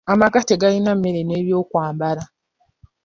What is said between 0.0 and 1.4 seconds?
Amaka tegalina mmere